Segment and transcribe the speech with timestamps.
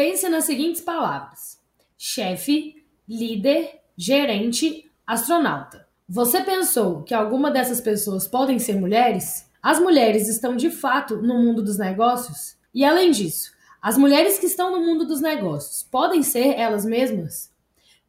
[0.00, 1.58] Pense nas seguintes palavras:
[1.98, 5.86] chefe, líder, gerente, astronauta.
[6.08, 9.46] Você pensou que alguma dessas pessoas podem ser mulheres?
[9.62, 12.56] As mulheres estão de fato no mundo dos negócios?
[12.72, 13.52] E além disso,
[13.82, 17.52] as mulheres que estão no mundo dos negócios podem ser elas mesmas?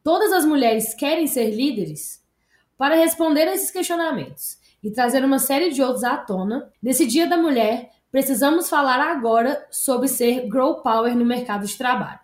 [0.02, 2.24] Todas as mulheres querem ser líderes?
[2.78, 7.26] Para responder a esses questionamentos e trazer uma série de outros à tona, nesse Dia
[7.26, 12.20] da Mulher, precisamos falar agora sobre ser Grow Power no mercado de trabalho.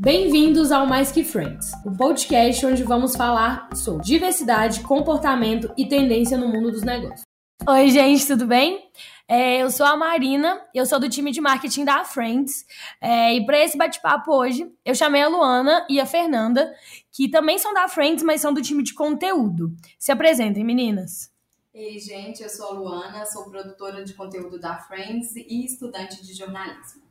[0.00, 5.86] Bem-vindos ao Mais Que Friends, o um podcast onde vamos falar sobre diversidade, comportamento e
[5.86, 7.22] tendência no mundo dos negócios.
[7.66, 8.88] Oi, gente, tudo bem?
[9.26, 12.66] É, eu sou a Marina, eu sou do time de marketing da Friends.
[13.00, 16.74] É, e para esse bate-papo hoje, eu chamei a Luana e a Fernanda,
[17.10, 19.74] que também são da Friends, mas são do time de conteúdo.
[19.98, 21.32] Se apresentem, meninas.
[21.72, 26.34] Ei, gente, eu sou a Luana, sou produtora de conteúdo da Friends e estudante de
[26.34, 27.02] jornalismo.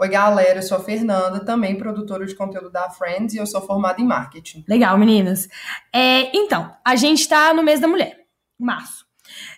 [0.00, 3.60] Oi, galera, eu sou a Fernanda, também produtora de conteúdo da Friends e eu sou
[3.60, 4.64] formada em marketing.
[4.66, 5.48] Legal, meninas.
[5.92, 8.24] É, então, a gente está no mês da mulher,
[8.58, 9.07] março.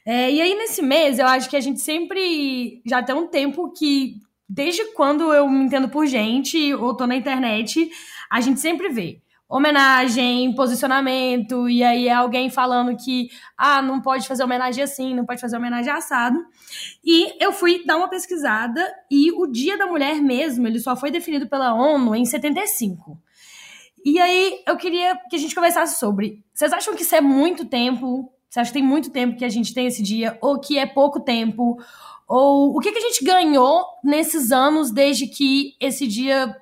[0.07, 3.71] É, e aí, nesse mês, eu acho que a gente sempre já tem um tempo
[3.73, 4.17] que,
[4.49, 7.91] desde quando eu me entendo por gente ou tô na internet,
[8.31, 9.21] a gente sempre vê
[9.51, 15.27] homenagem, posicionamento, e aí é alguém falando que ah, não pode fazer homenagem assim, não
[15.27, 16.39] pode fazer homenagem assado.
[17.05, 21.11] E eu fui dar uma pesquisada e o Dia da Mulher mesmo, ele só foi
[21.11, 23.19] definido pela ONU em 75.
[24.05, 26.45] E aí eu queria que a gente conversasse sobre.
[26.55, 28.33] Vocês acham que isso é muito tempo?
[28.51, 30.37] Você acha que tem muito tempo que a gente tem esse dia?
[30.43, 31.79] Ou que é pouco tempo?
[32.27, 36.57] Ou o que, que a gente ganhou nesses anos desde que esse dia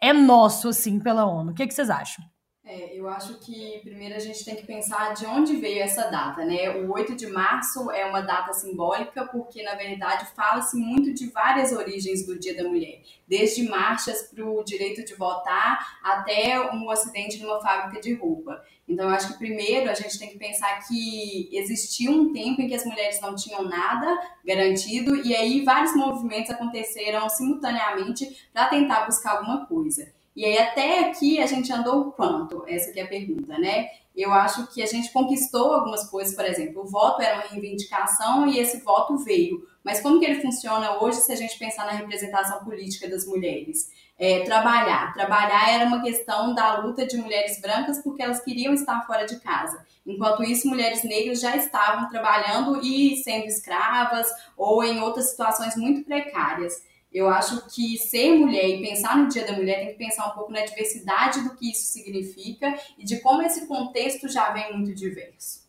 [0.00, 1.50] é nosso, assim, pela ONU.
[1.50, 2.24] O que, que vocês acham?
[2.70, 6.44] É, eu acho que primeiro a gente tem que pensar de onde veio essa data,
[6.44, 6.68] né?
[6.76, 11.72] O 8 de março é uma data simbólica porque, na verdade, fala-se muito de várias
[11.72, 17.40] origens do Dia da Mulher, desde marchas para o direito de votar até um acidente
[17.42, 18.62] numa fábrica de roupa.
[18.86, 22.68] Então, eu acho que primeiro a gente tem que pensar que existia um tempo em
[22.68, 24.14] que as mulheres não tinham nada
[24.44, 30.17] garantido e aí vários movimentos aconteceram simultaneamente para tentar buscar alguma coisa.
[30.34, 32.64] E aí até aqui a gente andou quanto?
[32.66, 33.88] Essa que é a pergunta, né?
[34.14, 38.48] Eu acho que a gente conquistou algumas coisas, por exemplo, o voto era uma reivindicação
[38.48, 39.64] e esse voto veio.
[39.84, 43.90] Mas como que ele funciona hoje se a gente pensar na representação política das mulheres?
[44.18, 45.14] É, trabalhar.
[45.14, 49.38] Trabalhar era uma questão da luta de mulheres brancas porque elas queriam estar fora de
[49.38, 49.86] casa.
[50.04, 56.04] Enquanto isso, mulheres negras já estavam trabalhando e sendo escravas ou em outras situações muito
[56.04, 56.82] precárias.
[57.12, 60.34] Eu acho que ser mulher e pensar no Dia da Mulher tem que pensar um
[60.34, 64.94] pouco na diversidade do que isso significa e de como esse contexto já vem muito
[64.94, 65.66] diverso.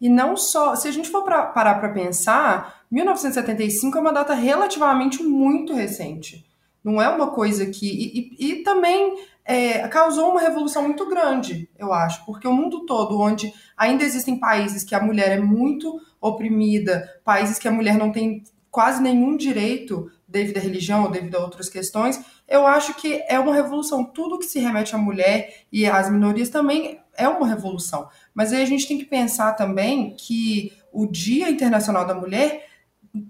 [0.00, 4.32] E não só, se a gente for pra, parar para pensar, 1975 é uma data
[4.32, 6.46] relativamente muito recente.
[6.82, 7.86] Não é uma coisa que.
[7.86, 12.86] E, e, e também é, causou uma revolução muito grande, eu acho, porque o mundo
[12.86, 17.98] todo, onde ainda existem países que a mulher é muito oprimida, países que a mulher
[17.98, 22.94] não tem quase nenhum direito devido à religião ou devido a outras questões, eu acho
[22.94, 24.04] que é uma revolução.
[24.04, 28.08] Tudo que se remete à mulher e às minorias também é uma revolução.
[28.32, 32.66] Mas aí a gente tem que pensar também que o Dia Internacional da Mulher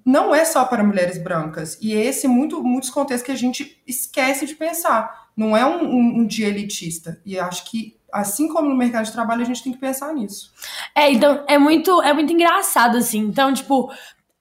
[0.04, 1.78] não é só para mulheres brancas.
[1.80, 5.30] E é esse muito, muitos contextos que a gente esquece de pensar.
[5.36, 7.20] Não é um, um, um dia elitista.
[7.24, 10.52] E acho que assim como no mercado de trabalho, a gente tem que pensar nisso.
[10.94, 13.20] É, então, é muito, é muito engraçado, assim.
[13.20, 13.90] Então, tipo,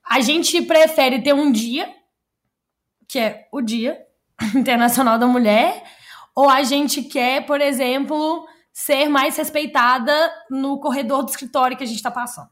[0.03, 1.87] a gente prefere ter um dia,
[3.09, 3.99] que é o Dia
[4.55, 5.83] Internacional da Mulher,
[6.35, 10.13] ou a gente quer, por exemplo, ser mais respeitada
[10.49, 12.47] no corredor do escritório que a gente está passando.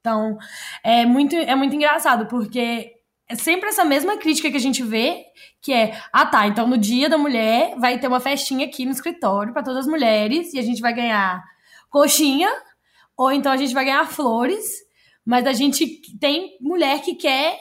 [0.00, 0.38] Então,
[0.82, 2.92] é muito, é muito engraçado, porque
[3.28, 5.24] é sempre essa mesma crítica que a gente vê,
[5.60, 8.92] que é, ah tá, então no dia da mulher vai ter uma festinha aqui no
[8.92, 11.42] escritório para todas as mulheres e a gente vai ganhar
[11.90, 12.50] coxinha,
[13.16, 14.64] ou então a gente vai ganhar flores,
[15.24, 17.58] mas a gente tem mulher que quer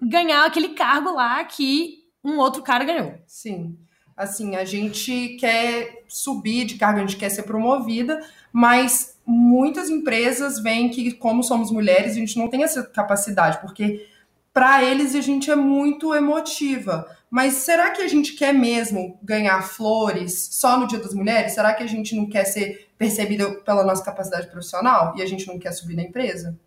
[0.00, 3.14] ganhar aquele cargo lá que um outro cara ganhou.
[3.26, 3.78] Sim.
[4.16, 8.20] Assim, a gente quer subir de cargo, a gente quer ser promovida,
[8.50, 14.08] mas muitas empresas veem que, como somos mulheres, a gente não tem essa capacidade, porque
[14.54, 17.06] para eles a gente é muito emotiva.
[17.28, 21.52] Mas será que a gente quer mesmo ganhar flores só no Dia das Mulheres?
[21.52, 25.46] Será que a gente não quer ser percebida pela nossa capacidade profissional e a gente
[25.46, 26.58] não quer subir na empresa?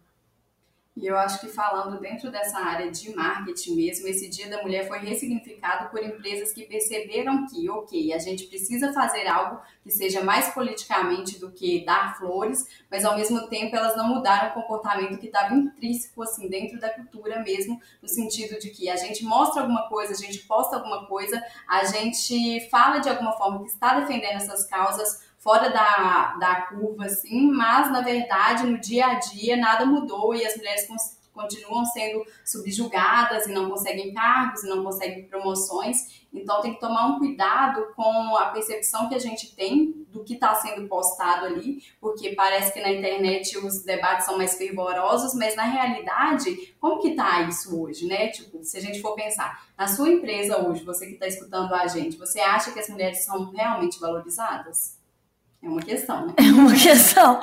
[1.01, 4.85] E eu acho que falando dentro dessa área de marketing mesmo, esse Dia da Mulher
[4.85, 10.21] foi ressignificado por empresas que perceberam que, ok, a gente precisa fazer algo que seja
[10.21, 15.17] mais politicamente do que dar flores, mas ao mesmo tempo elas não mudaram o comportamento
[15.17, 19.61] que estava intrínseco assim dentro da cultura mesmo, no sentido de que a gente mostra
[19.61, 24.01] alguma coisa, a gente posta alguma coisa, a gente fala de alguma forma que está
[24.01, 29.57] defendendo essas causas fora da, da curva, assim, mas na verdade no dia a dia
[29.57, 30.86] nada mudou e as mulheres
[31.39, 36.27] continuam sendo subjugadas e não conseguem cargos e não conseguem promoções.
[36.33, 40.33] Então tem que tomar um cuidado com a percepção que a gente tem do que
[40.33, 45.56] está sendo postado ali, porque parece que na internet os debates são mais fervorosos, mas
[45.56, 48.27] na realidade, como que tá isso hoje, né?
[48.27, 51.88] Tipo, se a gente for pensar, na sua empresa hoje, você que está escutando a
[51.88, 54.98] gente, você acha que as mulheres são realmente valorizadas?
[55.61, 56.33] É uma questão, né?
[56.38, 57.39] É uma questão.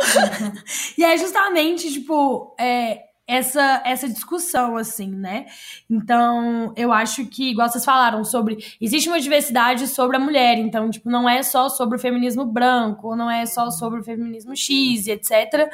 [0.97, 5.47] e é justamente, tipo, é, essa, essa discussão, assim, né?
[5.91, 8.59] Então, eu acho que, igual vocês falaram, sobre.
[8.81, 13.17] Existe uma diversidade sobre a mulher, então, tipo, não é só sobre o feminismo branco,
[13.17, 15.71] não é só sobre o feminismo X, etc.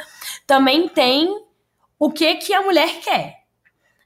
[0.47, 1.29] Também tem
[1.99, 3.42] o que, que a mulher quer.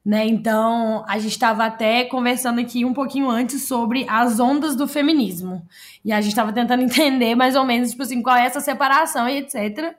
[0.07, 0.25] Né?
[0.25, 5.67] Então, a gente estava até conversando aqui um pouquinho antes sobre as ondas do feminismo.
[6.05, 9.29] E a gente estava tentando entender mais ou menos, tipo assim, qual é essa separação
[9.29, 9.97] e etc.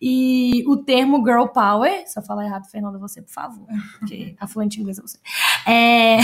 [0.00, 3.66] E o termo girl power, se eu falar errado, Fernanda, você, por favor,
[3.98, 5.18] porque a fluente inglês é você.
[5.66, 6.18] É,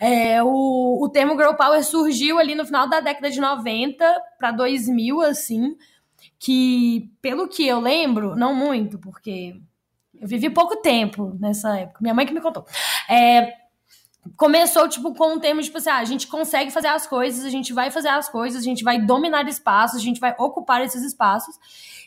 [0.36, 4.04] é, o, o termo girl power surgiu ali no final da década de 90
[4.38, 5.74] para 2000, assim,
[6.38, 9.56] que, pelo que eu lembro, não muito, porque
[10.24, 11.98] eu vivi pouco tempo nessa época.
[12.00, 12.64] Minha mãe que me contou.
[13.10, 13.52] É,
[14.38, 17.50] começou, tipo, com um termo, tipo assim, ah, a gente consegue fazer as coisas, a
[17.50, 21.02] gente vai fazer as coisas, a gente vai dominar espaços, a gente vai ocupar esses
[21.02, 21.54] espaços.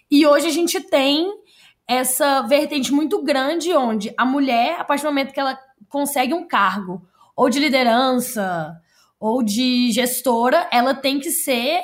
[0.10, 1.32] E hoje a gente tem
[1.88, 6.48] essa vertente muito grande onde a mulher, a partir do momento que ela consegue um
[6.48, 8.76] cargo, ou de liderança,
[9.20, 11.84] ou de gestora, ela tem que ser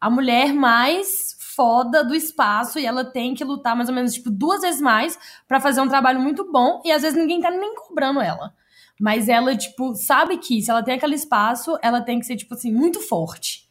[0.00, 4.30] a mulher mais foda do espaço e ela tem que lutar mais ou menos tipo
[4.30, 7.74] duas vezes mais para fazer um trabalho muito bom e às vezes ninguém tá nem
[7.74, 8.54] cobrando ela.
[9.00, 12.54] Mas ela tipo sabe que se ela tem aquele espaço, ela tem que ser tipo
[12.54, 13.68] assim muito forte.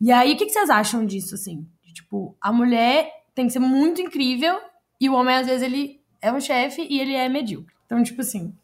[0.00, 1.66] E aí o que, que vocês acham disso assim?
[1.96, 4.60] Tipo, a mulher tem que ser muito incrível
[5.00, 7.74] e o homem às vezes ele é um chefe e ele é medíocre.
[7.86, 8.54] Então, tipo assim,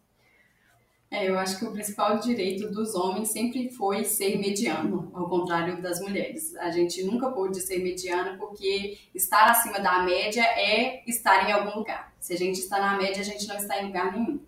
[1.13, 5.81] é, eu acho que o principal direito dos homens sempre foi ser mediano, ao contrário
[5.83, 6.57] das mulheres.
[6.57, 11.79] A gente nunca pôde ser mediano porque estar acima da média é estar em algum
[11.79, 12.15] lugar.
[12.19, 14.41] Se a gente está na média, a gente não está em lugar nenhum.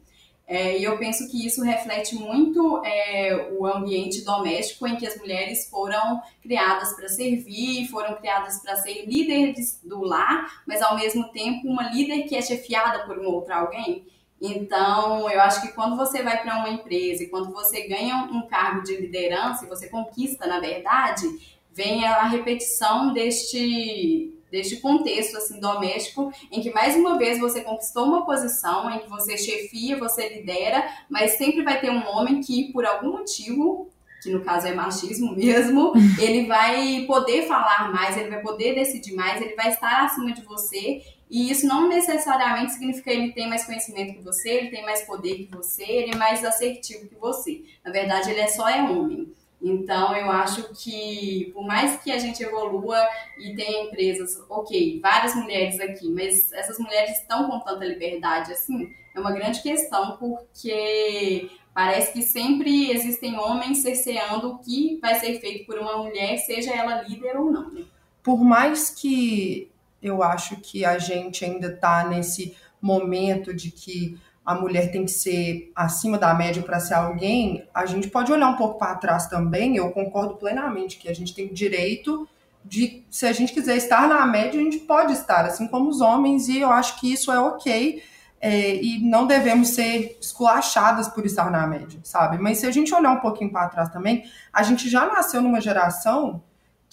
[0.47, 5.19] É, e eu penso que isso reflete muito é, o ambiente doméstico em que as
[5.19, 11.31] mulheres foram criadas para servir, foram criadas para ser líderes do lar, mas ao mesmo
[11.31, 14.07] tempo uma líder que é chefiada por outro alguém.
[14.47, 18.47] Então, eu acho que quando você vai para uma empresa e quando você ganha um
[18.47, 21.27] cargo de liderança e você conquista, na verdade,
[21.73, 28.05] vem a repetição deste deste contexto assim doméstico em que mais uma vez você conquistou
[28.05, 32.73] uma posição em que você chefia, você lidera, mas sempre vai ter um homem que
[32.73, 33.91] por algum motivo
[34.23, 39.15] que no caso é machismo mesmo, ele vai poder falar mais, ele vai poder decidir
[39.15, 43.49] mais, ele vai estar acima de você e isso não necessariamente significa que ele tem
[43.49, 47.15] mais conhecimento que você, ele tem mais poder que você, ele é mais assertivo que
[47.15, 47.63] você.
[47.85, 49.33] Na verdade, ele é só é homem.
[49.61, 52.99] Então, eu acho que, por mais que a gente evolua
[53.39, 58.93] e tenha empresas, ok, várias mulheres aqui, mas essas mulheres estão com tanta liberdade assim,
[59.15, 65.41] é uma grande questão, porque parece que sempre existem homens cerceando o que vai ser
[65.41, 67.71] feito por uma mulher, seja ela líder ou não.
[67.71, 67.85] Né?
[68.23, 69.71] Por mais que
[70.05, 75.11] eu acho que a gente ainda está nesse momento de que a mulher tem que
[75.11, 79.27] ser acima da média para ser alguém, a gente pode olhar um pouco para trás
[79.27, 79.77] também.
[79.77, 82.29] Eu concordo plenamente que a gente tem direito
[82.63, 86.03] de, se a gente quiser estar na média, a gente pode estar, assim como os
[86.03, 88.03] homens, e eu acho que isso é ok.
[88.39, 92.37] É, e não devemos ser esculachadas por estar na média, sabe?
[92.37, 95.63] Mas se a gente olhar um pouquinho para trás também, a gente já nasceu numa
[95.63, 96.43] geração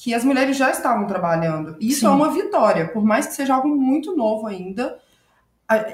[0.01, 1.77] que as mulheres já estavam trabalhando.
[1.79, 2.05] Isso Sim.
[2.07, 4.97] é uma vitória, por mais que seja algo muito novo ainda.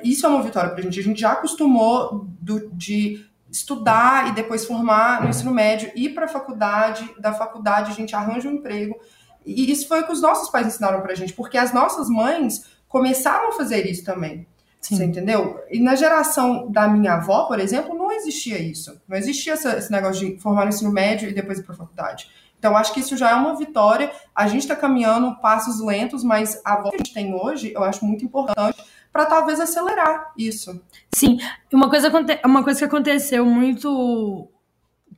[0.01, 0.97] Isso é uma vitória para a gente.
[0.97, 6.23] A gente já acostumou do, de estudar e depois formar no ensino médio, ir para
[6.23, 8.97] a faculdade, da faculdade a gente arranja um emprego.
[9.45, 12.07] E isso foi o que os nossos pais ensinaram para a gente, porque as nossas
[12.07, 14.47] mães começaram a fazer isso também.
[14.79, 14.95] Sim.
[14.95, 15.59] Você entendeu?
[15.69, 19.01] E na geração da minha avó, por exemplo, não existia isso.
[19.05, 22.29] Não existia esse negócio de formar no ensino médio e depois ir para a faculdade.
[22.57, 24.11] Então, acho que isso já é uma vitória.
[24.35, 27.83] A gente está caminhando passos lentos, mas a voz que a gente tem hoje, eu
[27.83, 28.83] acho muito importante
[29.13, 30.81] para talvez acelerar isso.
[31.13, 31.37] Sim,
[31.71, 32.11] uma coisa,
[32.45, 34.49] uma coisa que aconteceu muito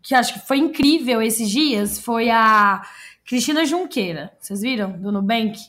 [0.01, 2.81] que acho que foi incrível esses dias foi a
[3.25, 4.31] Cristina Junqueira.
[4.39, 4.91] Vocês viram?
[4.91, 5.59] Do Nubank.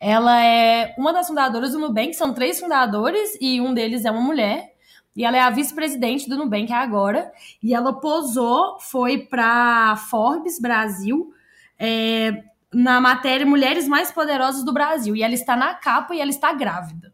[0.00, 4.20] Ela é uma das fundadoras do Nubank, são três fundadores e um deles é uma
[4.20, 4.74] mulher.
[5.18, 7.32] E ela é a vice-presidente do Nubank agora.
[7.60, 11.34] E ela posou, foi para Forbes Brasil,
[11.76, 15.16] é, na matéria Mulheres Mais Poderosas do Brasil.
[15.16, 17.12] E ela está na capa e ela está grávida.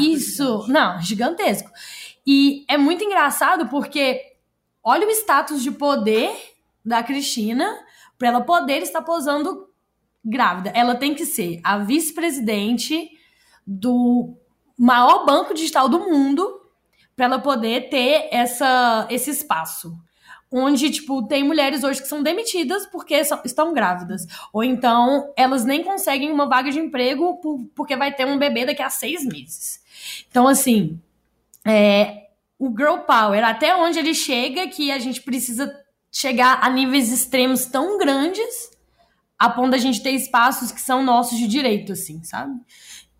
[0.00, 0.72] Isso, gigante.
[0.72, 1.70] não, gigantesco.
[2.26, 4.32] E é muito engraçado porque
[4.82, 6.34] olha o status de poder
[6.82, 7.78] da Cristina
[8.16, 9.68] para ela poder estar posando
[10.24, 10.70] grávida.
[10.70, 13.10] Ela tem que ser a vice-presidente
[13.66, 14.34] do
[14.78, 16.62] maior banco digital do mundo
[17.16, 19.98] para ela poder ter essa, esse espaço.
[20.52, 24.26] Onde, tipo, tem mulheres hoje que são demitidas porque são, estão grávidas.
[24.52, 28.64] Ou então elas nem conseguem uma vaga de emprego por, porque vai ter um bebê
[28.66, 29.80] daqui a seis meses.
[30.28, 31.00] Então, assim,
[31.66, 35.74] é, o girl power, até onde ele chega, que a gente precisa
[36.12, 38.70] chegar a níveis extremos tão grandes,
[39.38, 42.58] a ponto da gente ter espaços que são nossos de direito, assim, sabe?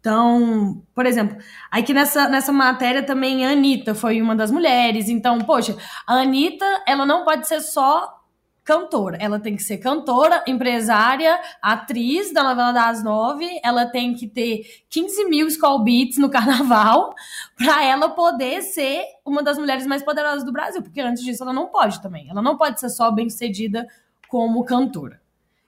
[0.07, 1.37] Então, por exemplo,
[1.69, 5.09] aqui nessa, nessa matéria também a Anitta foi uma das mulheres.
[5.09, 8.15] Então, poxa, a Anitta, ela não pode ser só
[8.63, 9.17] cantora.
[9.21, 13.49] Ela tem que ser cantora, empresária, atriz da novela das nove.
[13.65, 17.13] Ela tem que ter 15 mil Skull Beats no carnaval
[17.59, 20.83] para ela poder ser uma das mulheres mais poderosas do Brasil.
[20.83, 22.31] Porque antes disso ela não pode também.
[22.31, 23.85] Ela não pode ser só bem sucedida
[24.29, 25.21] como cantora.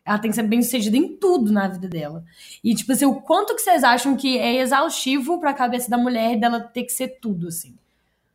[0.08, 2.24] Ela tem que ser bem sucedida em tudo na vida dela.
[2.64, 5.98] E, tipo assim, o quanto que vocês acham que é exaustivo para a cabeça da
[5.98, 7.76] mulher dela ter que ser tudo, assim?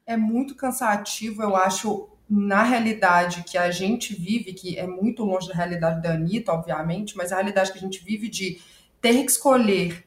[0.05, 5.47] É muito cansativo, eu acho, na realidade que a gente vive, que é muito longe
[5.47, 8.61] da realidade da Anitta, obviamente, mas a realidade que a gente vive de
[9.01, 10.05] ter que escolher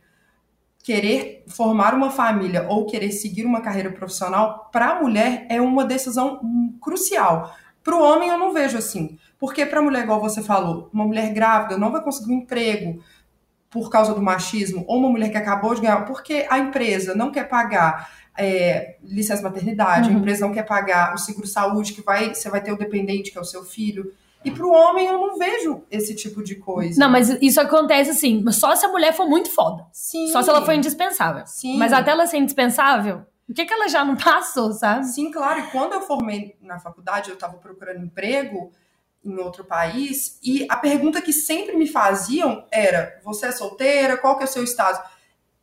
[0.86, 5.84] querer formar uma família ou querer seguir uma carreira profissional, para a mulher é uma
[5.84, 6.40] decisão
[6.80, 7.52] crucial.
[7.82, 9.18] Para o homem eu não vejo assim.
[9.38, 13.02] Porque para mulher, igual você falou, uma mulher grávida não vai conseguir um emprego
[13.70, 17.30] por causa do machismo, ou uma mulher que acabou de ganhar, porque a empresa não
[17.30, 20.16] quer pagar é, licença maternidade, uhum.
[20.16, 23.38] a empresa não quer pagar o seguro-saúde, que vai, você vai ter o dependente, que
[23.38, 24.12] é o seu filho.
[24.44, 27.00] E para o homem eu não vejo esse tipo de coisa.
[27.00, 29.84] Não, mas isso acontece assim, só se a mulher for muito foda.
[29.92, 30.28] Sim.
[30.28, 31.44] Só se ela for indispensável.
[31.46, 31.76] Sim.
[31.76, 35.04] Mas até ela ser indispensável, o que, que ela já não passou, sabe?
[35.06, 35.60] Sim, claro.
[35.60, 38.70] E quando eu formei na faculdade, eu estava procurando emprego
[39.26, 44.16] em outro país, e a pergunta que sempre me faziam era: você é solteira?
[44.16, 45.02] Qual que é o seu estado?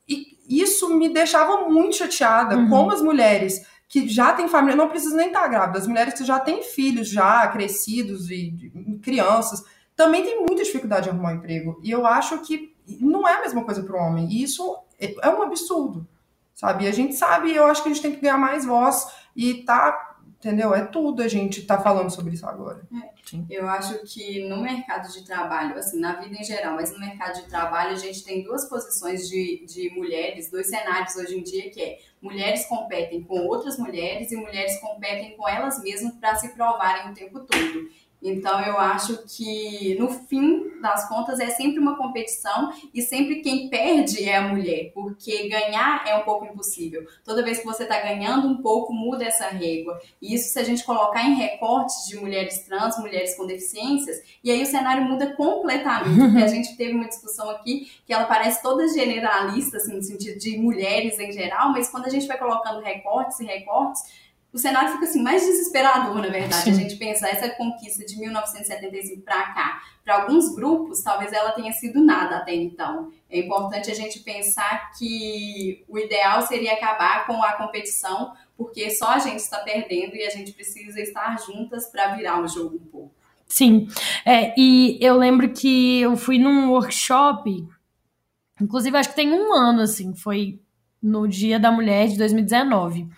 [0.07, 2.69] E isso me deixava muito chateada, uhum.
[2.69, 6.25] como as mulheres que já têm família, não precisam nem estar grávidas, as mulheres que
[6.25, 9.63] já têm filhos já crescidos e, e crianças,
[9.95, 11.79] também têm muita dificuldade de arrumar um emprego.
[11.83, 14.27] E eu acho que não é a mesma coisa para o homem.
[14.31, 16.07] E isso é, é um absurdo,
[16.53, 16.85] sabe?
[16.85, 19.63] E a gente sabe, eu acho que a gente tem que ganhar mais voz e
[19.63, 20.12] tá
[20.43, 20.75] Entendeu?
[20.75, 22.85] É tudo a gente tá falando sobre isso agora.
[23.01, 23.13] É.
[23.49, 27.41] Eu acho que no mercado de trabalho, assim, na vida em geral, mas no mercado
[27.41, 31.69] de trabalho a gente tem duas posições de, de mulheres, dois cenários hoje em dia,
[31.69, 36.49] que é mulheres competem com outras mulheres e mulheres competem com elas mesmas para se
[36.49, 37.89] provarem o tempo todo.
[38.23, 43.69] Então eu acho que no fim das contas é sempre uma competição e sempre quem
[43.69, 47.05] perde é a mulher, porque ganhar é um pouco impossível.
[47.23, 49.99] Toda vez que você está ganhando um pouco, muda essa régua.
[50.21, 54.49] E isso se a gente colocar em recortes de mulheres trans, mulheres com deficiências, e
[54.49, 56.17] aí o cenário muda completamente.
[56.31, 60.39] Porque a gente teve uma discussão aqui que ela parece toda generalista, assim, no sentido
[60.39, 64.22] de mulheres em geral, mas quando a gente vai colocando recortes e recortes,
[64.53, 66.63] o cenário fica assim mais desesperador, na verdade.
[66.63, 66.71] Sim.
[66.71, 71.71] A gente pensa essa conquista de 1975 para cá, para alguns grupos, talvez ela tenha
[71.73, 73.11] sido nada até então.
[73.29, 79.07] É importante a gente pensar que o ideal seria acabar com a competição, porque só
[79.07, 82.87] a gente está perdendo e a gente precisa estar juntas para virar o jogo um
[82.91, 83.11] pouco.
[83.47, 83.87] Sim,
[84.25, 87.67] é, e eu lembro que eu fui num workshop,
[88.61, 90.59] inclusive acho que tem um ano, assim, foi
[91.01, 93.09] no Dia da Mulher de 2019.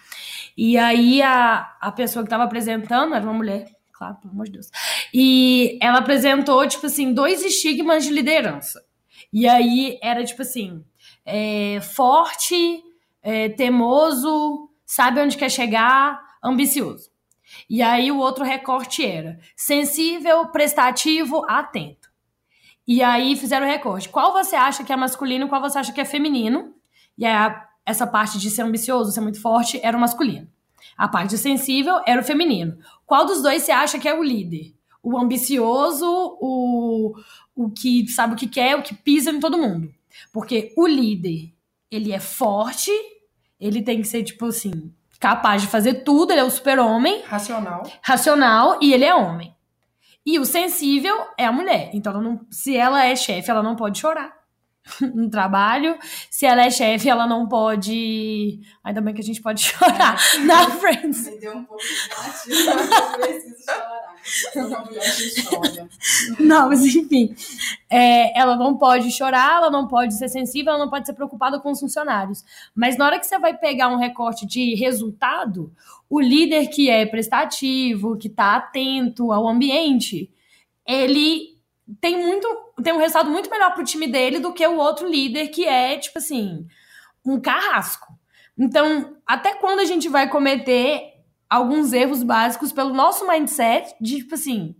[0.57, 4.53] E aí a, a pessoa que estava apresentando era uma mulher, claro, pelo amor de
[4.53, 4.69] Deus.
[5.13, 8.81] E ela apresentou, tipo assim, dois estigmas de liderança.
[9.31, 10.83] E aí era tipo assim:
[11.25, 12.81] é, forte,
[13.21, 17.09] é, temoso, sabe onde quer chegar, ambicioso.
[17.69, 22.09] E aí o outro recorte era sensível, prestativo, atento.
[22.87, 24.09] E aí fizeram o recorte.
[24.09, 26.75] Qual você acha que é masculino, qual você acha que é feminino?
[27.17, 30.47] E aí a essa parte de ser ambicioso, ser muito forte, era o masculino.
[30.97, 32.77] A parte sensível era o feminino.
[33.05, 34.73] Qual dos dois você acha que é o líder?
[35.03, 36.05] O ambicioso,
[36.41, 37.13] o,
[37.55, 39.93] o que sabe o que quer, o que pisa em todo mundo.
[40.31, 41.53] Porque o líder,
[41.91, 42.91] ele é forte
[43.59, 47.83] ele tem que ser, tipo assim, capaz de fazer tudo, ele é o super-homem, Racional.
[48.01, 49.55] racional e ele é homem.
[50.25, 51.89] E o sensível é a mulher.
[51.93, 54.33] Então, não- se ela é chefe, ela não pode chorar
[55.13, 55.97] no trabalho.
[56.29, 58.59] Se ela é chefe, ela não pode.
[58.83, 61.25] Ainda bem que a gente pode chorar na Friends.
[61.25, 64.15] Me deu um pouco de gatilho, preciso chorar.
[66.39, 67.35] Não, mas enfim.
[67.89, 71.59] É, ela não pode chorar, ela não pode ser sensível, ela não pode ser preocupada
[71.59, 72.43] com os funcionários.
[72.73, 75.71] Mas na hora que você vai pegar um recorte de resultado,
[76.09, 80.29] o líder que é prestativo, que está atento ao ambiente,
[80.87, 81.54] ele
[82.01, 82.47] tem muito
[82.83, 85.97] tem um resultado muito melhor pro time dele do que o outro líder que é
[85.97, 86.67] tipo assim
[87.25, 88.13] um carrasco.
[88.57, 91.15] Então, até quando a gente vai cometer
[91.49, 94.75] alguns erros básicos pelo nosso mindset de tipo assim,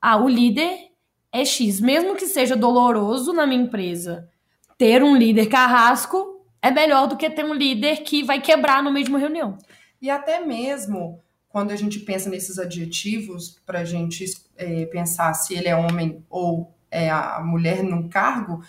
[0.00, 0.90] ah, o líder
[1.32, 4.28] é X, mesmo que seja doloroso na minha empresa,
[4.76, 8.90] ter um líder carrasco é melhor do que ter um líder que vai quebrar no
[8.90, 9.56] uma reunião.
[10.00, 14.24] E até mesmo quando a gente pensa nesses adjetivos, para a gente
[14.56, 18.62] é, pensar se ele é homem ou é a mulher num cargo,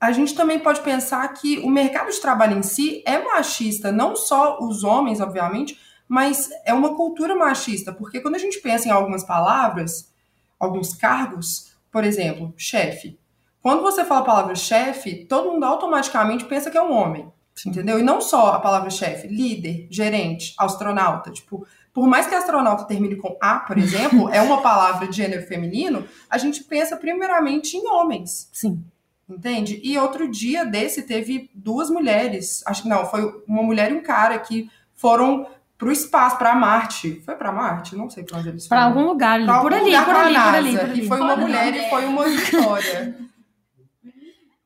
[0.00, 4.16] a gente também pode pensar que o mercado de trabalho em si é machista, não
[4.16, 8.90] só os homens, obviamente, mas é uma cultura machista, porque quando a gente pensa em
[8.90, 10.10] algumas palavras,
[10.58, 13.18] alguns cargos, por exemplo, chefe.
[13.60, 17.30] Quando você fala a palavra chefe, todo mundo automaticamente pensa que é um homem.
[17.66, 17.98] Entendeu?
[17.98, 21.30] E não só a palavra chefe, líder, gerente, astronauta.
[21.30, 21.66] Tipo,
[21.98, 26.06] por mais que astronauta termine com A, por exemplo, é uma palavra de gênero feminino,
[26.30, 28.48] a gente pensa primeiramente em homens.
[28.52, 28.84] Sim.
[29.28, 29.80] Entende?
[29.82, 34.02] E outro dia desse teve duas mulheres, acho que não, foi uma mulher e um
[34.02, 37.20] cara que foram pro espaço, para Marte.
[37.24, 37.96] Foi para Marte?
[37.96, 38.88] Não sei para onde eles Para foram.
[39.00, 40.84] algum lugar ali, Pra por algum ali, lugar por com a ali, por ali, por
[40.90, 41.00] ali.
[41.00, 43.18] E foi uma mulher e foi uma vitória.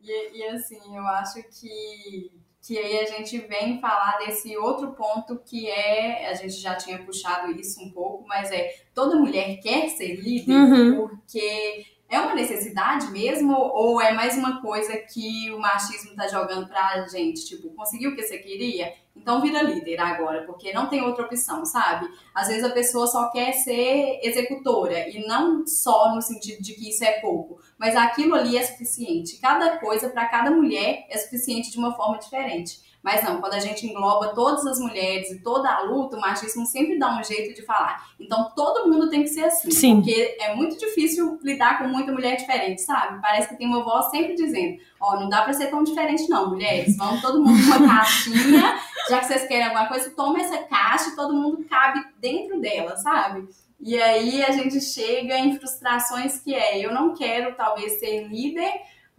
[0.05, 2.29] E, e, assim, eu acho que,
[2.63, 6.99] que aí a gente vem falar desse outro ponto que é, a gente já tinha
[6.99, 10.97] puxado isso um pouco, mas é toda mulher quer ser líder Uhum.
[11.09, 16.69] porque é uma necessidade mesmo ou é mais uma coisa que o machismo tá jogando
[16.69, 17.47] pra gente?
[17.47, 18.93] Tipo, conseguiu o que você queria?
[19.17, 22.07] Então vira líder agora, porque não tem outra opção, sabe?
[22.35, 26.91] Às vezes a pessoa só quer ser executora e não só no sentido de que
[26.91, 29.39] isso é pouco, mas aquilo ali é suficiente.
[29.39, 32.92] Cada coisa para cada mulher é suficiente de uma forma diferente.
[33.03, 36.65] Mas não, quando a gente engloba todas as mulheres e toda a luta, o machismo
[36.65, 38.07] sempre dá um jeito de falar.
[38.19, 39.97] Então todo mundo tem que ser assim, Sim.
[39.97, 43.21] porque é muito difícil lidar com muita mulher diferente, sabe?
[43.21, 46.51] Parece que tem uma voz sempre dizendo: Ó, não dá pra ser tão diferente, não,
[46.51, 46.97] mulheres.
[46.97, 51.17] Vamos todo mundo numa caixinha, já que vocês querem alguma coisa, toma essa caixa e
[51.17, 53.49] todo mundo cabe dentro dela, sabe?
[53.81, 58.73] E aí a gente chega em frustrações que é: eu não quero talvez ser líder,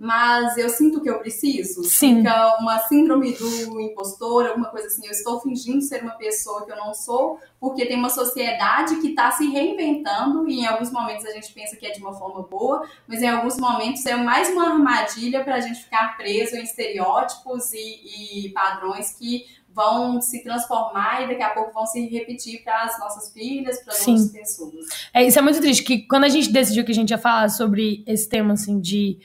[0.03, 1.81] mas eu sinto que eu preciso.
[1.85, 2.17] Sim.
[2.17, 5.05] Fica uma síndrome do impostor, alguma coisa assim.
[5.05, 9.11] Eu estou fingindo ser uma pessoa que eu não sou, porque tem uma sociedade que
[9.11, 12.41] está se reinventando e em alguns momentos a gente pensa que é de uma forma
[12.41, 16.63] boa, mas em alguns momentos é mais uma armadilha para a gente ficar preso em
[16.63, 22.61] estereótipos e, e padrões que vão se transformar e daqui a pouco vão se repetir
[22.61, 24.85] para as nossas filhas, para as outras pessoas.
[25.13, 27.47] É, isso é muito triste, que quando a gente decidiu que a gente ia falar
[27.47, 29.17] sobre esse tema, assim, de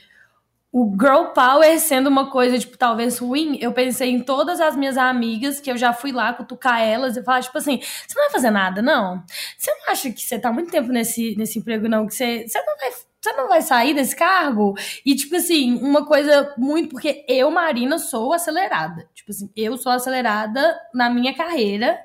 [0.71, 4.99] o girl power sendo uma coisa, tipo, talvez ruim, eu pensei em todas as minhas
[4.99, 8.31] amigas que eu já fui lá cutucar elas e falar, tipo assim, você não vai
[8.31, 9.23] fazer nada, não?
[9.57, 12.07] Você não acha que você tá muito tempo nesse, nesse emprego, não?
[12.07, 12.91] Que você, você não vai...
[13.21, 14.75] Você não vai sair desse cargo?
[15.05, 16.91] E, tipo assim, uma coisa muito.
[16.91, 19.09] Porque eu, Marina, sou acelerada.
[19.13, 21.99] Tipo assim, eu sou acelerada na minha carreira.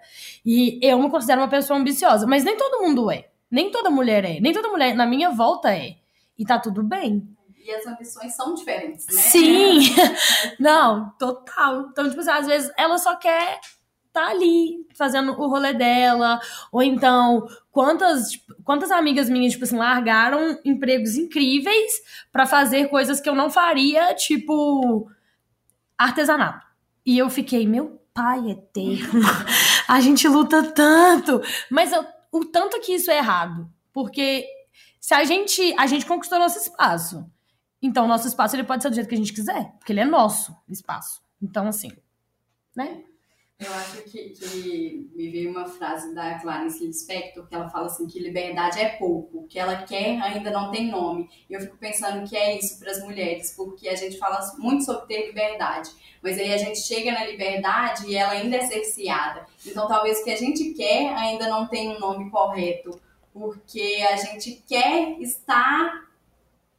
[0.44, 2.26] E eu me considero uma pessoa ambiciosa.
[2.26, 3.28] Mas nem todo mundo é.
[3.50, 4.40] Nem toda mulher é.
[4.40, 5.98] Nem toda mulher na minha volta é.
[6.38, 7.33] E tá tudo bem.
[7.64, 9.14] E as ambições são diferentes, né?
[9.22, 9.80] Sim!
[10.60, 11.88] Não, total.
[11.92, 13.60] Então, tipo assim, às vezes ela só quer
[14.12, 16.40] tá ali fazendo o rolê dela.
[16.72, 21.92] Ou então, quantas, tipo, quantas amigas minhas, tipo assim, largaram empregos incríveis
[22.32, 25.10] pra fazer coisas que eu não faria, tipo
[25.98, 26.66] artesanato.
[27.06, 29.22] E eu fiquei, meu pai eterno,
[29.88, 31.42] a gente luta tanto.
[31.70, 33.68] Mas eu- o tanto que isso é errado.
[33.92, 34.46] Porque
[35.00, 37.26] se a gente, a gente conquistou nosso espaço.
[37.84, 40.06] Então, nosso espaço ele pode ser do jeito que a gente quiser, porque ele é
[40.06, 41.22] nosso espaço.
[41.42, 41.92] Então, assim,
[42.74, 43.04] né?
[43.60, 48.08] Eu acho que, que me veio uma frase da Clarice Lispector que ela fala assim
[48.08, 51.30] que liberdade é pouco, o que ela quer ainda não tem nome.
[51.50, 54.84] E eu fico pensando que é isso para as mulheres, porque a gente fala muito
[54.86, 55.92] sobre ter liberdade,
[56.22, 59.46] mas aí a gente chega na liberdade e ela ainda é cerceada.
[59.66, 63.00] Então talvez o que a gente quer ainda não tem um nome correto,
[63.34, 66.13] porque a gente quer estar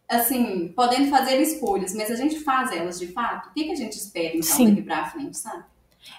[0.09, 3.49] assim, podendo fazer escolhas, mas a gente faz elas de fato.
[3.49, 4.71] O que, que a gente espera então Sim.
[4.71, 5.65] daqui pra frente, sabe?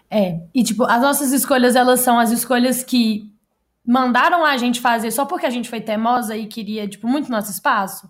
[0.10, 3.32] É, e tipo, as nossas escolhas, elas são as escolhas que
[3.86, 7.52] mandaram a gente fazer só porque a gente foi teimosa e queria, tipo, muito nosso
[7.52, 8.10] espaço.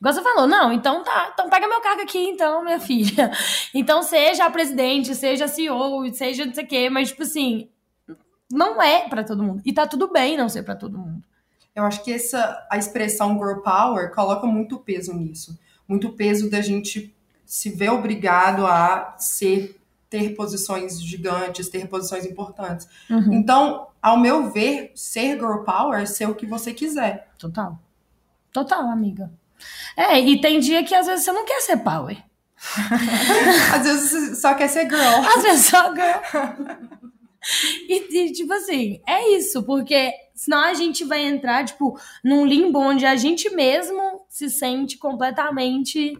[0.00, 3.30] Igual você falou, não, então tá, então pega meu cargo aqui, então, minha filha.
[3.74, 7.68] Então seja a presidente, seja a CEO, seja não sei o quê, mas, tipo assim,
[8.50, 9.62] não é para todo mundo.
[9.64, 11.22] E tá tudo bem não ser para todo mundo.
[11.76, 15.58] Eu acho que essa a expressão girl power coloca muito peso nisso.
[15.86, 22.88] Muito peso da gente se ver obrigado a ser ter posições gigantes, ter posições importantes.
[23.10, 23.34] Uhum.
[23.34, 27.28] Então, ao meu ver, ser girl power é ser o que você quiser.
[27.36, 27.78] Total.
[28.52, 29.30] Total, amiga.
[29.96, 32.16] É, e tem dia que às vezes você não quer ser power.
[33.74, 35.36] às vezes você só quer ser girl.
[35.36, 36.96] Às vezes só girl.
[37.88, 42.78] E, e, tipo assim, é isso, porque senão a gente vai entrar, tipo, num limbo
[42.78, 46.16] onde a gente mesmo se sente completamente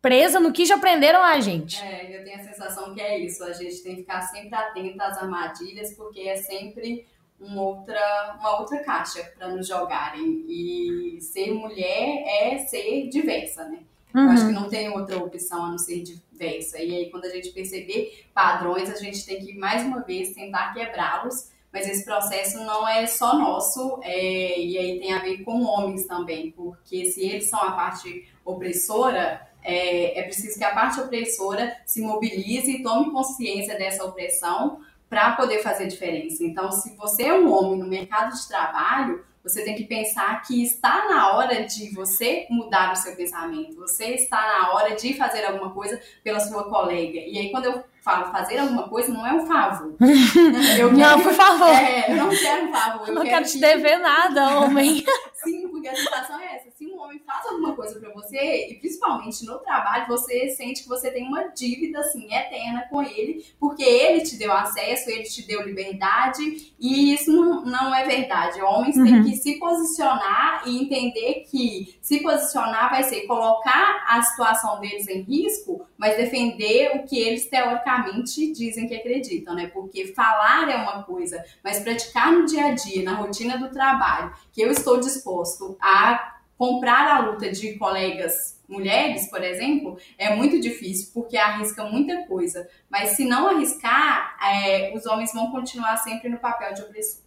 [0.00, 1.82] presa no que já aprenderam a gente.
[1.82, 3.44] É, eu tenho a sensação que é isso.
[3.44, 7.06] A gente tem que ficar sempre atento às armadilhas, porque é sempre
[7.40, 10.44] uma outra, uma outra caixa para nos jogarem.
[10.48, 13.78] E ser mulher é ser diversa, né?
[14.14, 14.24] Uhum.
[14.24, 16.78] Eu acho que não tem outra opção a não ser diversa.
[16.78, 20.72] E aí, quando a gente perceber padrões, a gente tem que, mais uma vez, tentar
[20.72, 21.50] quebrá-los.
[21.74, 26.06] Mas esse processo não é só nosso, é, e aí tem a ver com homens
[26.06, 31.76] também, porque se eles são a parte opressora, é, é preciso que a parte opressora
[31.84, 36.44] se mobilize e tome consciência dessa opressão para poder fazer diferença.
[36.44, 40.62] Então, se você é um homem no mercado de trabalho, você tem que pensar que
[40.62, 43.76] está na hora de você mudar o seu pensamento.
[43.76, 47.18] Você está na hora de fazer alguma coisa pela sua colega.
[47.18, 49.94] E aí, quando eu falo fazer alguma coisa, não é um favor.
[50.78, 51.68] Eu quero, não, por favor.
[51.68, 53.08] É, eu não quero um favor.
[53.08, 55.04] Eu não quero, quero te dever nada, homem.
[55.42, 56.68] Sim, porque a situação é essa.
[57.04, 61.28] Homem faz alguma coisa para você, e principalmente no trabalho, você sente que você tem
[61.28, 66.72] uma dívida, assim, eterna com ele, porque ele te deu acesso, ele te deu liberdade,
[66.80, 68.62] e isso não, não é verdade.
[68.62, 69.04] Homens uhum.
[69.04, 75.06] têm que se posicionar e entender que se posicionar vai ser colocar a situação deles
[75.06, 79.66] em risco, mas defender o que eles teoricamente dizem que acreditam, né?
[79.66, 84.32] Porque falar é uma coisa, mas praticar no dia a dia, na rotina do trabalho,
[84.52, 90.60] que eu estou disposto a comprar a luta de colegas mulheres, por exemplo, é muito
[90.60, 92.68] difícil porque arrisca muita coisa.
[92.90, 97.22] Mas se não arriscar, é, os homens vão continuar sempre no papel de opressor.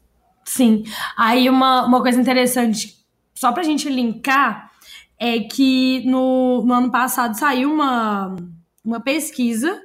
[0.45, 0.83] Sim.
[1.17, 4.71] Aí uma, uma coisa interessante, só pra gente linkar,
[5.19, 8.35] é que no, no ano passado saiu uma,
[8.83, 9.83] uma pesquisa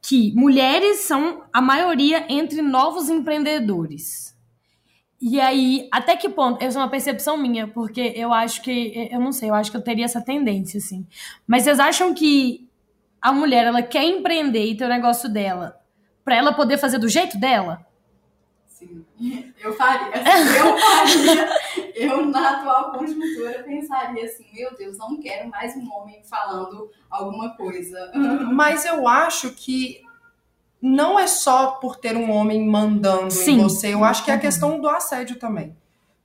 [0.00, 4.33] que mulheres são a maioria entre novos empreendedores.
[5.26, 6.62] E aí, até que ponto?
[6.62, 9.08] Essa é uma percepção minha, porque eu acho que.
[9.10, 11.06] Eu não sei, eu acho que eu teria essa tendência, assim.
[11.46, 12.68] Mas vocês acham que
[13.22, 15.80] a mulher, ela quer empreender e ter o negócio dela
[16.22, 17.86] para ela poder fazer do jeito dela?
[18.66, 19.02] Sim.
[19.62, 20.08] Eu faria.
[20.08, 21.48] Assim, eu faria.
[21.96, 27.56] eu, na atual conjuntura, pensaria assim: meu Deus, não quero mais um homem falando alguma
[27.56, 28.12] coisa.
[28.52, 30.02] Mas eu acho que
[30.84, 33.52] não é só por ter um homem mandando Sim.
[33.52, 35.74] em você, eu acho que é a questão do assédio também.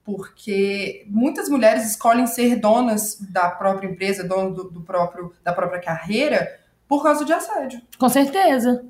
[0.03, 5.79] Porque muitas mulheres escolhem ser donas da própria empresa, donas do, do próprio, da própria
[5.79, 7.81] carreira, por causa de assédio.
[7.97, 8.85] Com certeza.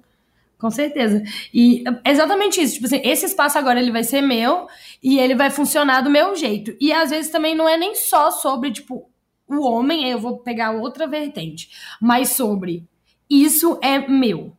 [0.58, 1.22] Com certeza.
[1.54, 2.74] E é exatamente isso.
[2.74, 4.68] Tipo assim, esse espaço agora ele vai ser meu
[5.04, 6.76] e ele vai funcionar do meu jeito.
[6.82, 9.08] E às vezes também não é nem só sobre, tipo,
[9.48, 11.70] o homem, eu vou pegar outra vertente,
[12.02, 12.88] mas sobre
[13.30, 14.58] isso é meu.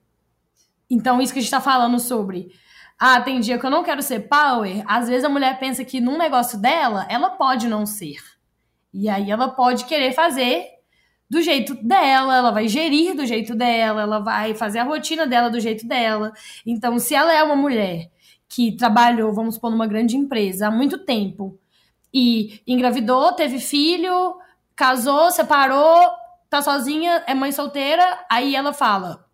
[0.91, 2.49] Então, isso que a gente tá falando sobre.
[2.99, 4.83] Ah, tem dia que eu não quero ser power.
[4.87, 8.19] Às vezes a mulher pensa que num negócio dela, ela pode não ser.
[8.93, 10.67] E aí ela pode querer fazer
[11.31, 15.49] do jeito dela, ela vai gerir do jeito dela, ela vai fazer a rotina dela
[15.49, 16.33] do jeito dela.
[16.67, 18.11] Então, se ela é uma mulher
[18.49, 21.57] que trabalhou, vamos supor, numa grande empresa há muito tempo
[22.13, 24.35] e engravidou, teve filho,
[24.75, 26.11] casou, separou,
[26.49, 29.25] tá sozinha, é mãe solteira, aí ela fala: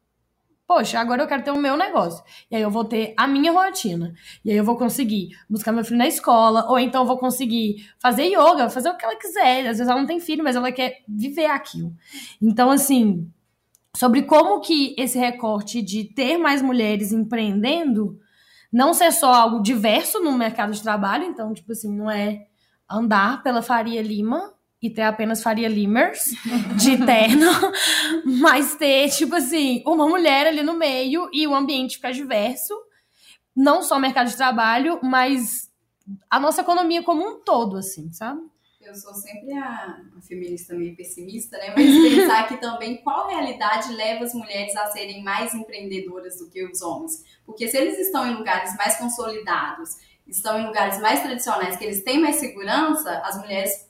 [0.66, 2.24] poxa, agora eu quero ter o meu negócio.
[2.50, 4.12] E aí eu vou ter a minha rotina.
[4.44, 7.88] E aí eu vou conseguir buscar meu filho na escola, ou então eu vou conseguir
[7.98, 9.60] fazer yoga, fazer o que ela quiser.
[9.60, 11.94] Às vezes ela não tem filho, mas ela quer viver aquilo.
[12.42, 13.30] Então, assim,
[13.96, 18.18] sobre como que esse recorte de ter mais mulheres empreendendo
[18.72, 22.46] não ser só algo diverso no mercado de trabalho, então, tipo assim, não é
[22.90, 26.32] andar pela Faria Lima e ter apenas Faria Limers
[26.76, 27.50] de terno,
[28.40, 32.74] mas ter, tipo assim, uma mulher ali no meio e o ambiente ficar diverso.
[33.54, 35.70] Não só o mercado de trabalho, mas
[36.30, 38.40] a nossa economia como um todo, assim, sabe?
[38.86, 41.74] eu sou sempre a, a, feminista meio pessimista, né?
[41.76, 46.64] Mas pensar que também qual realidade leva as mulheres a serem mais empreendedoras do que
[46.64, 47.24] os homens.
[47.44, 52.04] Porque se eles estão em lugares mais consolidados, estão em lugares mais tradicionais, que eles
[52.04, 53.85] têm mais segurança, as mulheres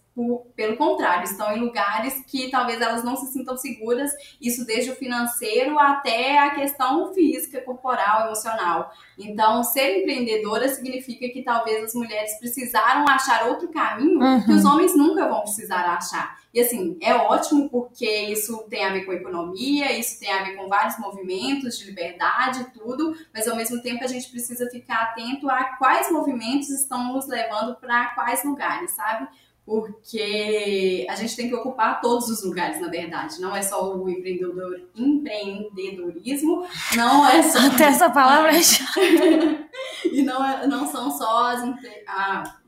[0.54, 4.96] pelo contrário, estão em lugares que talvez elas não se sintam seguras, isso desde o
[4.96, 8.90] financeiro até a questão física, corporal, emocional.
[9.18, 14.44] Então, ser empreendedora significa que talvez as mulheres precisaram achar outro caminho uhum.
[14.44, 16.38] que os homens nunca vão precisar achar.
[16.56, 20.56] E assim, é ótimo porque isso tem a ver com economia, isso tem a ver
[20.56, 25.02] com vários movimentos de liberdade e tudo, mas ao mesmo tempo a gente precisa ficar
[25.02, 29.28] atento a quais movimentos estão nos levando para quais lugares, sabe?
[29.66, 33.40] Porque a gente tem que ocupar todos os lugares, na verdade.
[33.40, 37.58] Não é só o empreendedor, empreendedorismo, não é só.
[37.66, 39.00] Até essa palavra é chata.
[40.12, 41.62] e não, é, não são só as,
[42.06, 42.58] ah,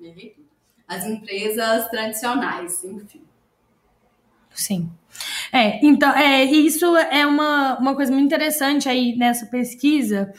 [0.89, 3.23] as empresas tradicionais, enfim.
[4.53, 4.91] Sim.
[5.53, 10.33] É, então, é, isso é uma, uma coisa muito interessante aí nessa pesquisa.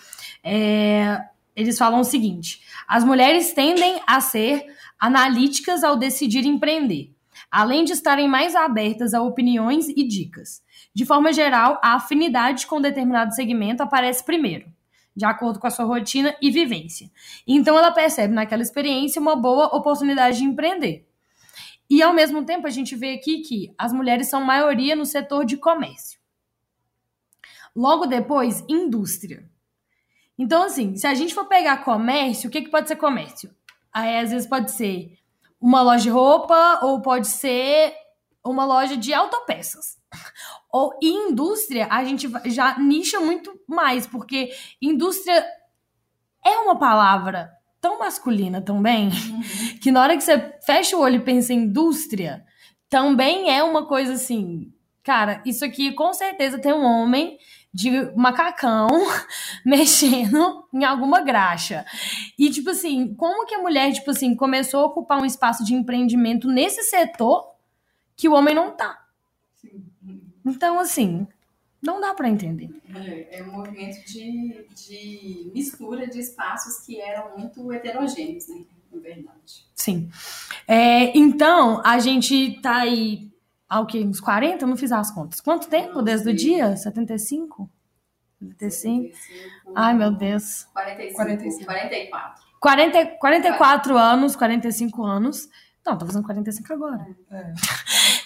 [0.44, 1.22] É,
[1.56, 4.66] eles falam o seguinte: as mulheres tendem a ser
[5.00, 7.16] analíticas ao decidir empreender,
[7.50, 10.62] além de estarem mais abertas a opiniões e dicas.
[10.94, 14.68] De forma geral, a afinidade com determinado segmento aparece primeiro,
[15.16, 17.10] de acordo com a sua rotina e vivência.
[17.48, 21.08] Então ela percebe naquela experiência uma boa oportunidade de empreender.
[21.90, 25.46] E ao mesmo tempo a gente vê aqui que as mulheres são maioria no setor
[25.46, 26.20] de comércio.
[27.76, 29.50] Logo depois, indústria.
[30.38, 33.54] Então, assim, se a gente for pegar comércio, o que, que pode ser comércio?
[33.94, 35.18] Aí, às vezes, pode ser
[35.60, 37.94] uma loja de roupa ou pode ser
[38.44, 39.98] uma loja de autopeças.
[40.72, 45.44] Ou em indústria, a gente já nicha muito mais, porque indústria
[46.46, 49.42] é uma palavra tão masculina também, uhum.
[49.82, 52.46] que na hora que você fecha o olho e pensa em indústria,
[52.90, 54.72] também é uma coisa assim,
[55.04, 57.38] cara, isso aqui com certeza tem um homem
[57.74, 58.88] de macacão
[59.66, 61.86] mexendo em alguma graxa.
[62.38, 65.74] E, tipo assim, como que a mulher, tipo assim, começou a ocupar um espaço de
[65.74, 67.48] empreendimento nesse setor
[68.16, 69.06] que o homem não tá?
[69.56, 69.86] Sim.
[70.46, 71.28] Então, assim,
[71.82, 72.70] não dá para entender.
[72.94, 78.64] É, é um movimento de, de mistura de espaços que eram muito heterogêneos, né?
[78.92, 79.66] Na verdade.
[79.76, 80.10] Sim.
[80.68, 83.30] É, então, a gente tá aí
[83.70, 84.04] ao que?
[84.04, 84.64] Uns 40?
[84.64, 85.40] Eu não fiz as contas.
[85.40, 86.76] Quanto tempo desde o dia?
[86.76, 87.70] 75?
[88.40, 89.16] 75?
[89.16, 90.66] 75 Ai, meu Deus.
[90.74, 91.66] 45, 45.
[91.66, 92.44] 44.
[92.60, 95.48] 40, 44 anos, 45 anos.
[95.86, 97.08] Não, tô fazendo 45 agora.
[97.32, 97.54] É.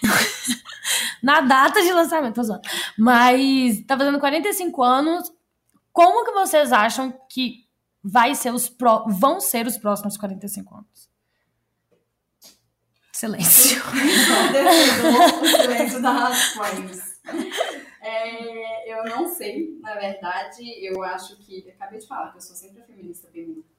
[1.21, 2.63] Na data de lançamento, tô zoando.
[2.97, 5.31] Mas tá fazendo 45 anos.
[5.91, 7.65] Como que vocês acham que
[8.03, 9.05] vai ser os pro...
[9.07, 11.12] vão ser os próximos 45 anos?
[13.23, 13.81] Silêncio.
[15.41, 17.21] o silêncio mães.
[18.01, 21.63] É, eu não sei, na verdade, eu acho que.
[21.65, 23.29] Eu acabei de falar que eu sou sempre a feminista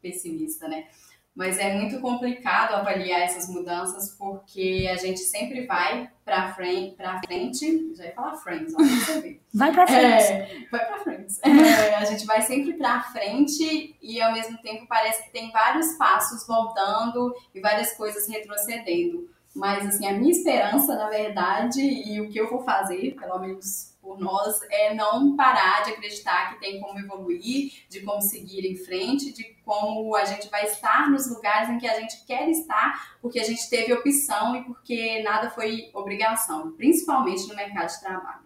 [0.01, 0.87] pessimista, né?
[1.35, 7.21] Mas é muito complicado avaliar essas mudanças porque a gente sempre vai para frente, pra
[7.27, 7.95] frente.
[7.97, 8.73] Já ia falar friends,
[9.21, 9.43] ver.
[9.53, 10.33] Vai para frente.
[10.33, 11.35] É, vai para frente.
[11.43, 15.99] É, a gente vai sempre para frente e ao mesmo tempo parece que tem vários
[15.99, 19.34] passos voltando e várias coisas retrocedendo.
[19.55, 23.95] Mas assim, a minha esperança, na verdade, e o que eu vou fazer, pelo menos
[24.03, 28.77] por nós é não parar de acreditar que tem como evoluir, de como seguir em
[28.77, 33.17] frente, de como a gente vai estar nos lugares em que a gente quer estar,
[33.23, 38.45] porque a gente teve opção e porque nada foi obrigação, principalmente no mercado de trabalho.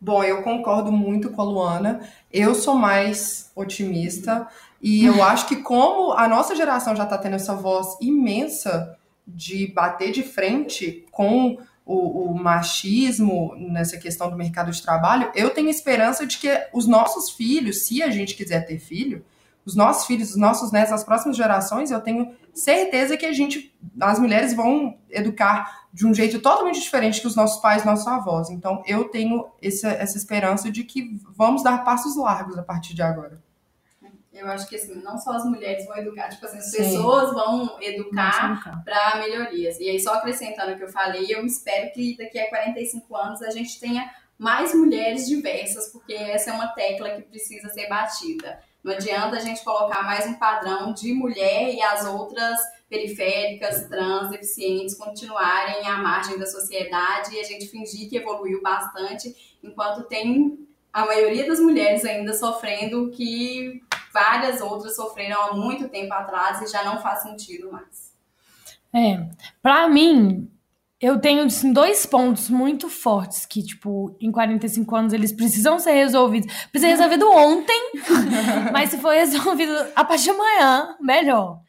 [0.00, 2.06] Bom, eu concordo muito com a Luana.
[2.30, 4.48] Eu sou mais otimista
[4.82, 9.66] e eu acho que como a nossa geração já está tendo essa voz imensa de
[9.68, 15.68] bater de frente com o, o, machismo nessa questão do mercado de trabalho, eu tenho
[15.68, 19.24] esperança de que os nossos filhos, se a gente quiser ter filho,
[19.66, 23.74] os nossos filhos, os nossos netos, as próximas gerações, eu tenho certeza que a gente,
[24.00, 28.50] as mulheres vão educar de um jeito totalmente diferente que os nossos pais, nossos avós.
[28.50, 33.02] Então, eu tenho essa, essa esperança de que vamos dar passos largos a partir de
[33.02, 33.42] agora.
[34.34, 36.78] Eu acho que assim, não só as mulheres vão educar, tipo assim, as Sim.
[36.78, 39.78] pessoas vão educar para melhorias.
[39.78, 43.42] E aí, só acrescentando o que eu falei, eu espero que daqui a 45 anos
[43.42, 48.58] a gente tenha mais mulheres diversas, porque essa é uma tecla que precisa ser batida.
[48.82, 54.30] Não adianta a gente colocar mais um padrão de mulher e as outras periféricas, trans,
[54.30, 60.58] deficientes continuarem à margem da sociedade e a gente fingir que evoluiu bastante, enquanto tem
[60.92, 63.82] a maioria das mulheres ainda sofrendo que
[64.14, 68.14] várias outras sofreram há muito tempo atrás e já não faz sentido mais.
[68.94, 69.28] É,
[69.60, 70.48] pra mim,
[71.00, 75.92] eu tenho assim, dois pontos muito fortes que, tipo, em 45 anos eles precisam ser
[75.92, 76.46] resolvidos.
[76.70, 77.92] Precisa ser resolvido ontem,
[78.72, 81.60] mas se for resolvido a partir de amanhã, melhor.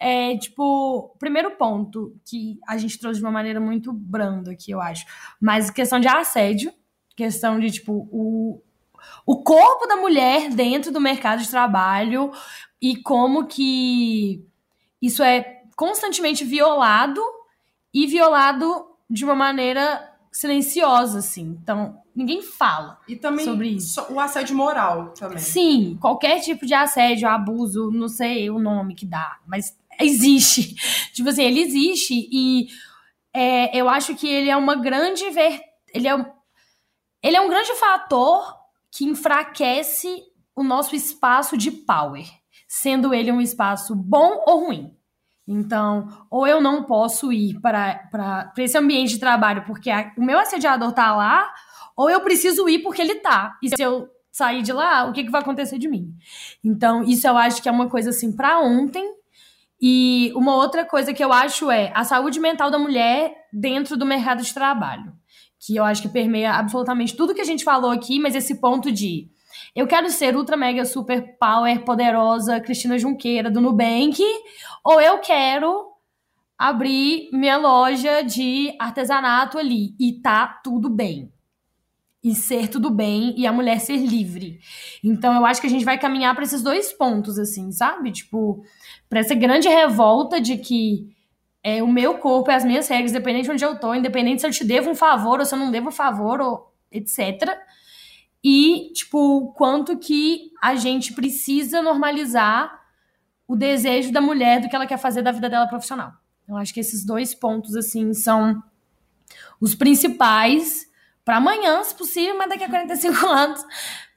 [0.00, 4.80] É, tipo, primeiro ponto que a gente trouxe de uma maneira muito branda aqui, eu
[4.80, 5.04] acho.
[5.38, 6.72] Mas questão de assédio,
[7.14, 8.62] questão de, tipo, o,
[9.26, 12.32] o corpo da mulher dentro do mercado de trabalho
[12.80, 14.44] e como que
[15.00, 17.20] isso é constantemente violado
[17.92, 21.58] e violado de uma maneira silenciosa, assim.
[21.62, 23.94] Então, ninguém fala E também sobre isso.
[23.94, 25.38] so- o assédio moral também.
[25.38, 30.74] Sim, qualquer tipo de assédio, abuso, não sei o nome que dá, mas existe.
[31.12, 32.68] tipo assim, ele existe e
[33.34, 35.60] é, eu acho que ele é uma grande ver...
[35.94, 36.24] ele é um...
[37.22, 38.54] ele é um grande fator
[38.92, 40.22] que enfraquece
[40.54, 42.26] o nosso espaço de power,
[42.68, 44.94] sendo ele um espaço bom ou ruim.
[45.48, 50.38] Então, ou eu não posso ir para esse ambiente de trabalho porque a- o meu
[50.38, 51.52] assediador tá lá,
[51.96, 53.58] ou eu preciso ir porque ele tá.
[53.62, 56.14] E se eu sair de lá, o que, que vai acontecer de mim?
[56.64, 59.04] Então, isso eu acho que é uma coisa assim para ontem.
[59.80, 64.06] E uma outra coisa que eu acho é a saúde mental da mulher dentro do
[64.06, 65.12] mercado de trabalho.
[65.64, 68.90] Que eu acho que permeia absolutamente tudo que a gente falou aqui, mas esse ponto
[68.90, 69.30] de
[69.74, 74.20] eu quero ser ultra mega super power poderosa Cristina Junqueira do Nubank,
[74.84, 75.92] ou eu quero
[76.58, 81.32] abrir minha loja de artesanato ali e tá tudo bem.
[82.22, 84.60] E ser tudo bem e a mulher ser livre.
[85.02, 88.12] Então eu acho que a gente vai caminhar para esses dois pontos assim, sabe?
[88.12, 88.62] Tipo,
[89.08, 91.12] para essa grande revolta de que
[91.62, 94.46] é o meu corpo e as minhas regras, independente de onde eu tô, independente se
[94.46, 97.56] eu te devo um favor ou se eu não devo um favor ou etc.
[98.42, 102.80] E, tipo, quanto que a gente precisa normalizar
[103.46, 106.12] o desejo da mulher do que ela quer fazer da vida dela profissional.
[106.48, 108.62] Eu acho que esses dois pontos, assim, são
[109.60, 110.90] os principais
[111.24, 113.64] para amanhã, se possível, mas daqui a 45 anos,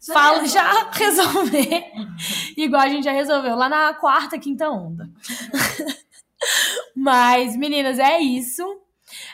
[0.07, 1.85] fala, já resolver,
[2.57, 5.09] igual a gente já resolveu lá na quarta, quinta onda.
[6.95, 8.63] mas, meninas, é isso.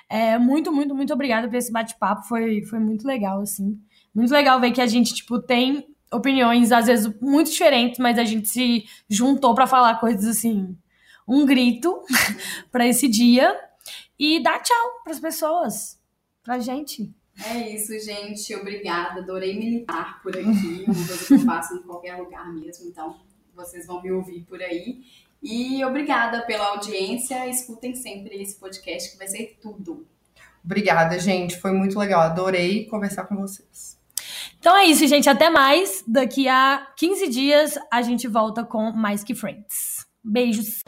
[0.10, 2.28] É, muito, muito, muito obrigada por esse bate-papo.
[2.28, 3.80] Foi, foi muito legal, assim.
[4.14, 8.26] Muito legal ver que a gente, tipo, tem opiniões, às vezes, muito diferentes, mas a
[8.26, 10.78] gente se juntou para falar coisas assim,
[11.26, 12.02] um grito
[12.70, 13.58] para esse dia
[14.20, 16.00] e dar tchau para as pessoas,
[16.44, 17.14] pra gente.
[17.46, 18.54] É isso, gente.
[18.56, 19.22] Obrigada.
[19.22, 20.84] Adorei militar por aqui.
[20.86, 22.88] Uma coisa que eu faço em qualquer lugar mesmo.
[22.88, 23.20] Então,
[23.56, 25.02] vocês vão me ouvir por aí.
[25.42, 27.48] E obrigada pela audiência.
[27.48, 30.06] Escutem sempre esse podcast que vai ser tudo.
[30.64, 31.60] Obrigada, gente.
[31.60, 32.22] Foi muito legal.
[32.22, 34.00] Adorei conversar com vocês.
[34.60, 35.28] Então é isso, gente.
[35.28, 36.04] Até mais.
[36.08, 40.06] Daqui a 15 dias a gente volta com Mais Que Friends.
[40.24, 40.84] Beijos.